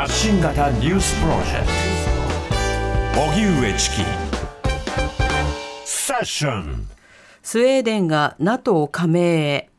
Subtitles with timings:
[0.00, 1.66] 発信型ニュースプロジェク
[3.14, 3.20] ト。
[3.20, 3.96] 荻上チキ。
[5.84, 6.88] セッション。
[7.42, 9.20] スウェーデンが NATO 加盟。
[9.20, 9.70] へ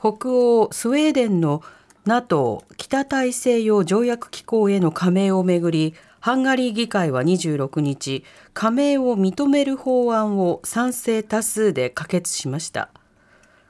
[0.00, 1.62] 北欧スウェーデンの
[2.06, 8.24] NATO 北大西洋条約機構への加盟をめぐりハンガリー議会は26日
[8.54, 12.88] 加盟を認める法案を賛成多数で可決しました。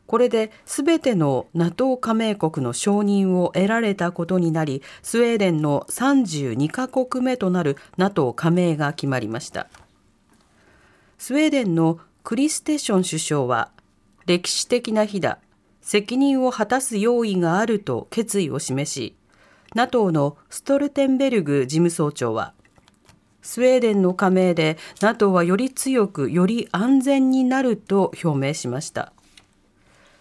[0.07, 9.69] これで全ての NATO 加盟国の承認を得られたことになりスウェーデンの32カ国目となる NATO 加盟が決まりました。
[11.19, 13.71] スウェーデンのクリステション首相は
[14.27, 15.39] 歴史的な日だ。
[15.87, 19.15] 責任を果たす用意があると決意を示し
[19.77, 22.55] NATO のストルテンベルグ事務総長は
[23.41, 29.13] スウェーデンの加盟で NATO はより強くより安全になると表明しました。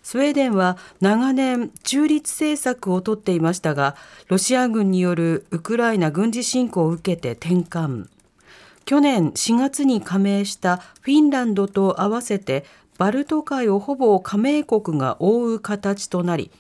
[0.06, 3.96] スウェーデンは長年中立政策をとっていましたが
[4.28, 8.06] ロシア軍によるウクライナ軍事侵攻を受けて転換。
[8.86, 12.66] 去年4月に加盟したフィンランドと合わせて
[13.00, 16.52] バルト海をほぼ加盟国が覆う形となり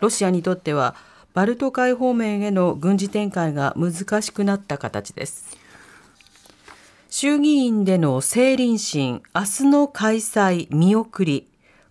[0.00, 0.94] ロシアにとっては
[1.34, 5.54] バルト海方面への軍事展開が難しくなった形です。
[7.10, 11.46] 衆議院での政倫審明日の開催見送り。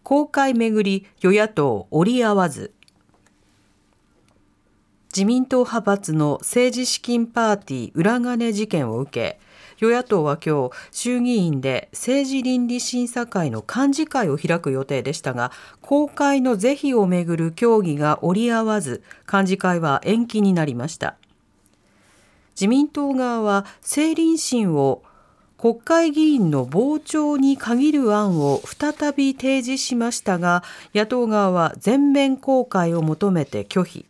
[0.05, 2.75] 公開めぐり与野党折り合わず。
[5.11, 9.39] 自民党派閥の政治資金パーティー裏金事件を受け
[9.79, 21.15] 与野党は今日衆議院で政治倫理審査会の幹事会を開く予定でしたが公開の是非をめぐる協議が折り合わず幹事会は延期になりました。
[22.53, 25.01] 自民党側は政倫審を
[25.57, 34.05] 国会議員の傍聴に限る案を再び提示しましたが野党側は全面公開を求めて拒否。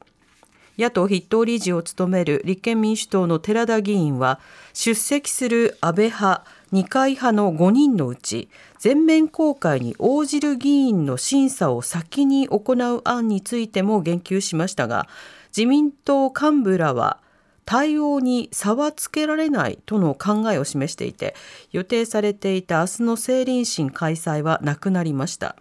[0.77, 4.39] 野党筆頭理事を務める立憲民主党の寺田議員は
[4.73, 15.07] 出席する安倍派二階派の5人のうち全面公開に応じる議員の審査を先に行う案についても言及しましたが
[15.55, 17.19] 自民党幹部らは
[17.65, 21.35] 対応に差はつけられないとの考えを示していて
[21.71, 25.55] 予定されていた明日の政倫審開催はなくなりました。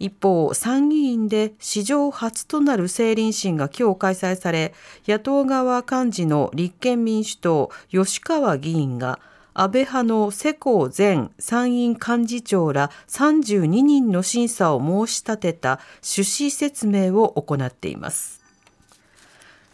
[0.00, 4.72] 一方参議院で史上初となる政倫審が今日開催され
[5.06, 9.20] 野党側幹事の立憲民主党吉川議員が
[9.52, 18.39] 安倍派の世耕前参院幹事長ら32人の審査を申し立てた趣旨説明を行っています。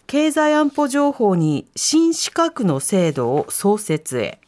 [0.07, 4.39] 経済安保情報に新資格の制度を創設へ。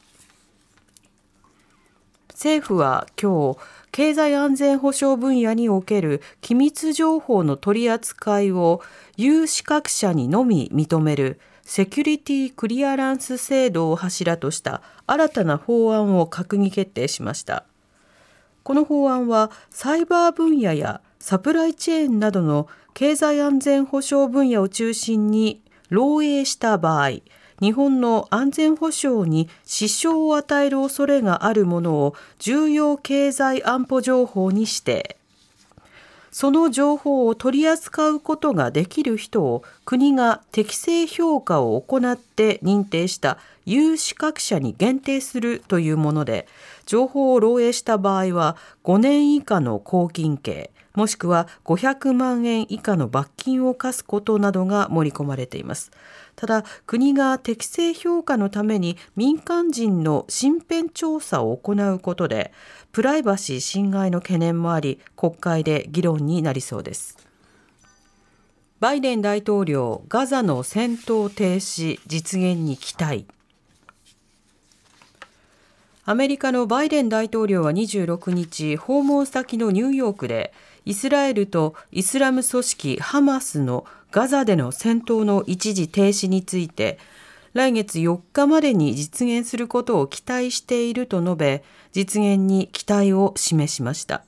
[2.31, 3.59] 政府は今日
[3.91, 8.81] 経済安全保障分野における機密情報の取り扱いを
[9.17, 17.65] 有資格者にのみ認めるセキュリティクリアランス制度を柱とした新たな法案を閣議決定しました。
[18.63, 27.21] この法案はサイバー分野やサプライチェーンなどの経済安全保障分野を中心に漏洩した場合
[27.61, 35.17] 日本の安全保障に支障を与える恐れがあるものを重要経済安保情報に指定。
[36.33, 46.49] その情報を取り扱うことができる人を国が適正評価を行って認定した有資格者に限定するというもので
[46.85, 50.73] 情報を漏洩した場合は5年以下の拘禁刑。
[50.99, 55.93] もしくは500万円以下の罰金を課すことなどが盛り込まれています。
[56.35, 62.53] ただ国が適正評価のために民間人の身辺調査を行うことで
[62.91, 67.17] プライバシー侵害の懸念もあり国会で議論になりそうです
[68.79, 73.27] バイデン大統領ガザの戦闘停止実現に期待
[76.05, 86.99] アメリカのバイデン大統領は26日訪問先のニューヨークでイスラエルとイスラム組織ハマスのガザでの戦闘の一時停止について
[87.53, 94.25] 来月4日までに実現することを期待していると述べ実現に期待を示しました。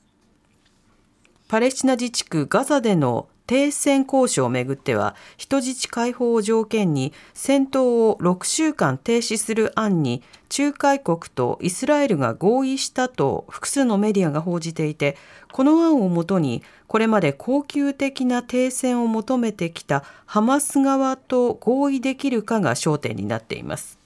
[1.48, 10.22] パレスチナ自治区ガザでの停戦交渉をめぐっては人質解放を条件に戦闘を6週間停止する案に
[10.56, 15.16] 仲介国とイスラエルが合意したと複数のメディアが報じていて
[15.50, 23.98] この案をもとにこれまで恒久的な停戦を求めてきたハマス側と合意できるかが焦点になっています。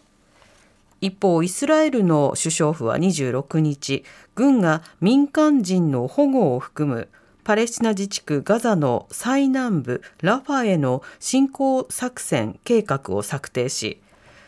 [1.03, 4.05] 一方イスラエルの首相府は26日
[4.37, 7.09] 軍が民間人の保護を含む
[7.45, 14.01] パレスチナ自治区ガザの最南部ラファへの侵攻作戦計画を策定し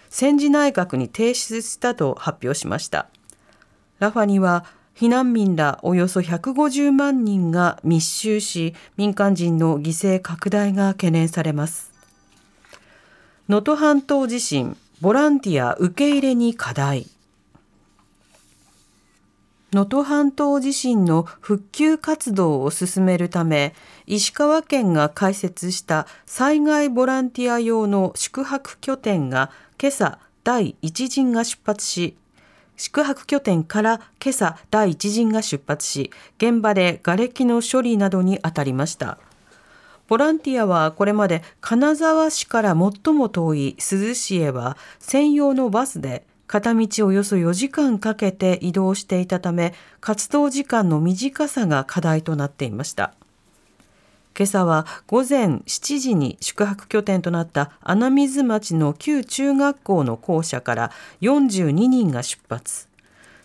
[0.09, 3.09] 戦時内閣に提出したと発表しました。
[3.99, 4.65] ラファには
[4.95, 11.93] 避難民らおよそ150万人が密集し民間人の犠牲拡大が懸念されます。
[13.49, 17.07] 能登半島地震ボランティア受け入れに課題。
[19.77, 23.75] 能登半島地震の復旧活動を進めるため
[24.07, 32.17] 石川県が開設した災害ボランティア用の宿泊拠点が今朝第一陣が出発し
[32.79, 39.19] 宿泊拠点から今朝第一陣が出発し現場で瓦礫の処理などに当たりました。
[40.09, 53.15] ボランティアはこれまで金沢市から最も遠い珠洲市へは専用のバスで片道およそ4時間かけて移動していたため活動時間の短さが課題となっていました。
[54.39, 62.87] 今朝は午前7時に宿泊拠点となった穴水町の旧中学校の校舎から42人が出発。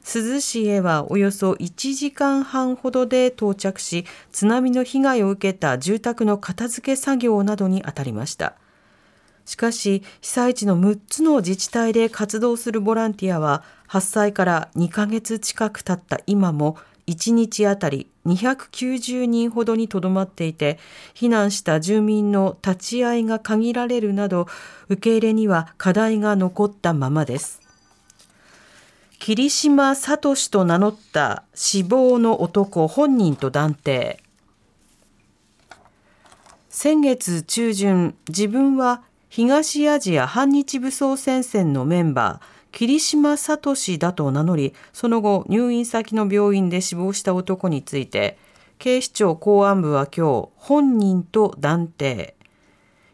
[0.04, 8.56] 珠洲市へはおよそ1時間半ほどで到着し津波の被害を受けた住宅の片付け作業などに当たりました。
[9.46, 16.78] しかし被災地の6つの自治体で活動するボランティアは発災から2ヶ月近く経った今も
[17.08, 20.80] 1日あたり290人ほどにとどまっていて
[21.14, 24.48] 避難した住民の立ち会いが限られるなど
[24.88, 27.60] 受け入れには課題が残ったままです。
[29.20, 34.24] 霧島聡と名乗った死亡の男本人と断定。
[36.70, 48.38] 先月中旬自分は東アジア反日武装戦線のメンバー桐島聡だと名乗りその後入院先の病院で死亡した男について
[48.78, 52.36] 警視庁公安部は今日本人と断定。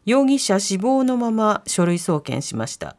[0.06, 2.96] 容疑者死亡のまま書類送検しました。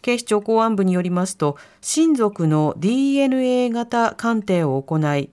[0.00, 5.30] 警視庁公安部によりますと親族の DNA 型鑑定を行い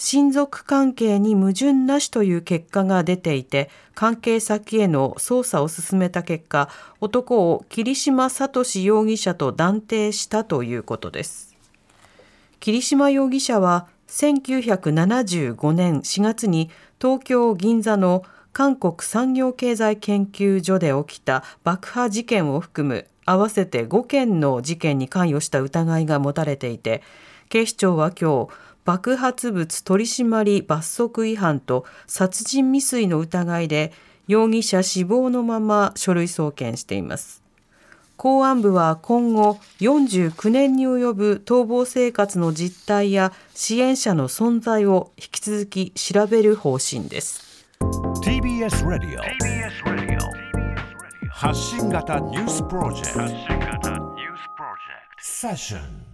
[0.00, 11.56] 親族関係に矛盾なしという結果が出ていて関係先への捜査を進めた結果男を桐島聡容疑者と断定したということです。
[12.60, 16.70] 桐島容疑者は1975年4月に
[17.00, 18.22] 東京銀座の
[18.52, 27.02] 韓国産業経済研究所で起きた爆破事件を含む合わせて5件の事件に関与した疑いが持たれていて
[27.48, 28.48] 警視庁は今日
[28.88, 33.92] 爆発物取締罰則違反と殺人未遂の疑いで
[34.28, 37.42] 容疑者死亡のまま書類送検しています。
[38.16, 47.66] 公安部は今後49年に及ぶ逃亡生活の実態や支援者の存在を引き続き調べる方針です。
[48.24, 49.20] TBS ラディオ
[51.28, 53.28] 発信型ニュースプロジェクト
[55.20, 56.07] セッション